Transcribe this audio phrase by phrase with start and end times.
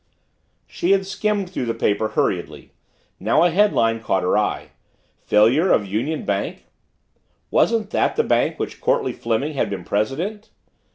[0.65, 2.71] She had skimmed through the paper hurriedly;
[3.19, 4.69] now a headline caught her eye.
[5.21, 6.65] Failure of Union Bank
[7.51, 10.49] wasn't that the bank of which Courtleigh Fleming had been president?